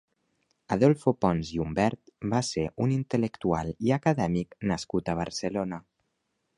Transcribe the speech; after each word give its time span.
Adolfo 0.75 1.11
Pons 1.25 1.51
i 1.57 1.61
Umbert 1.65 2.01
va 2.33 2.41
ser 2.49 2.65
un 2.87 2.95
intel·lectual 2.97 3.73
i 3.89 3.95
acadèmic 4.01 4.61
nascut 4.73 5.15
a 5.15 5.19
Barcelona. 5.25 5.85